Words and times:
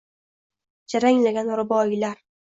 Jaranglagan 0.93 1.51
ruboiylar! 1.59 2.17